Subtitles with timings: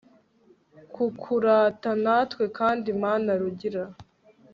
[0.93, 3.83] kukurata, natwe kandi mana rugira